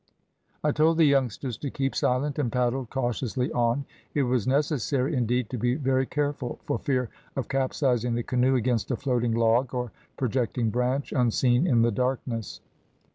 "I 0.63 0.71
told 0.71 0.97
the 0.97 1.05
youngsters 1.05 1.57
to 1.57 1.69
keep 1.69 1.93
silent, 1.95 2.39
and 2.39 2.51
paddled 2.51 2.89
cautiously 2.89 3.51
on. 3.51 3.85
It 4.15 4.23
was 4.23 4.47
necessary, 4.47 5.15
indeed, 5.15 5.47
to 5.51 5.59
be 5.59 5.75
very 5.75 6.07
careful, 6.07 6.57
for 6.63 6.79
fear 6.79 7.09
of 7.35 7.47
capsizing 7.47 8.15
the 8.15 8.23
canoe 8.23 8.55
against 8.55 8.89
a 8.89 8.95
floating 8.95 9.35
log 9.35 9.75
or 9.75 9.91
projecting 10.17 10.71
branch, 10.71 11.11
unseen 11.11 11.67
in 11.67 11.83
the 11.83 11.91
darkness. 11.91 12.61